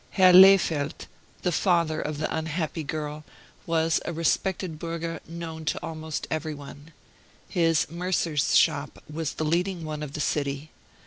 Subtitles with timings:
[0.17, 1.05] Herr Lehfeldt,
[1.43, 3.23] the father of the unhappy girl,
[3.67, 6.91] was a respected burgher known to almost every one.
[7.47, 10.71] His mercer's shop was the leading one of the city.